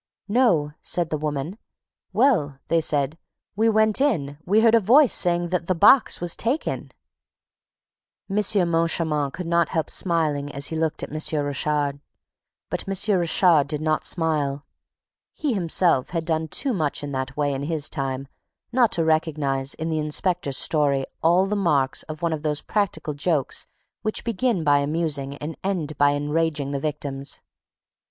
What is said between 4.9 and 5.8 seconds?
saying THAT THE